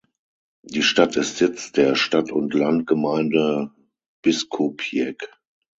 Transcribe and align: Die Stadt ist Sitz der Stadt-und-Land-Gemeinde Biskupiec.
Die 0.63 0.81
Stadt 0.81 1.15
ist 1.15 1.37
Sitz 1.37 1.73
der 1.73 1.93
Stadt-und-Land-Gemeinde 1.93 3.69
Biskupiec. 4.23 5.29